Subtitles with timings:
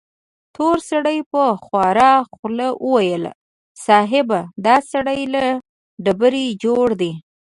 [0.55, 3.23] تور سړي په خواره خوله وويل:
[3.85, 4.29] صيب!
[4.65, 5.43] دا سړی له
[6.05, 7.11] ډبرې جوړ دی.